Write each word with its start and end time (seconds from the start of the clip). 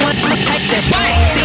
one, 0.00 0.16
the 0.16 0.36
take 0.46 0.90
that. 0.90 1.41